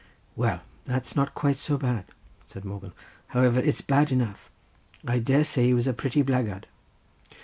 "Well, 0.35 0.61
that's 0.83 1.15
not 1.15 1.35
quite 1.35 1.57
so 1.57 1.77
bad," 1.77 2.05
said 2.43 2.65
Morgan; 2.65 2.91
"however, 3.27 3.59
it's 3.59 3.81
bad 3.81 4.11
enough. 4.11 4.49
I 5.05 5.19
dare 5.19 5.43
say 5.43 5.67
he 5.67 5.75
was 5.75 5.85
a 5.85 5.93
pretty 5.93 6.23
blackguard." 6.23 6.65